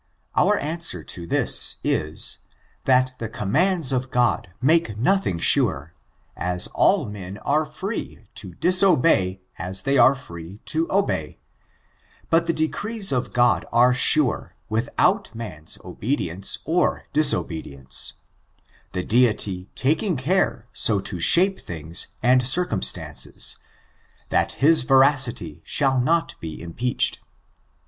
Our 0.35 0.57
answer 0.57 1.03
to 1.03 1.27
this 1.27 1.75
is, 1.83 2.39
that 2.85 3.13
the 3.19 3.29
commands 3.29 3.91
of 3.91 4.09
God 4.09 4.49
make 4.59 4.97
nothing 4.97 5.37
sure, 5.37 5.93
as 6.35 6.65
all 6.73 7.05
men 7.05 7.37
are 7.45 7.67
free 7.67 8.25
to 8.33 8.53
diso 8.55 8.99
bey 8.99 9.41
as 9.59 9.83
they 9.83 9.99
are 9.99 10.15
free 10.15 10.59
to 10.65 10.87
obey; 10.91 11.37
but 12.31 12.47
the 12.47 12.51
decrees 12.51 13.11
of 13.11 13.31
God 13.31 13.63
are 13.71 13.93
sure, 13.93 14.55
without 14.69 15.35
man's 15.35 15.77
obedience 15.85 16.57
or 16.65 17.05
disobedience— 17.13 18.13
the 18.93 19.03
Deity 19.03 19.69
taking 19.75 20.17
care 20.17 20.65
so 20.73 20.99
to 20.99 21.19
shape 21.19 21.59
things 21.59 22.07
and 22.23 22.41
circimi 22.41 22.85
stances, 22.85 23.57
that 24.29 24.53
his 24.53 24.81
veracity 24.81 25.61
shall 25.63 25.99
not 25.99 26.33
be 26.41 26.59
impeached. 26.59 27.19